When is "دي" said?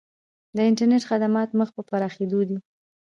2.49-2.57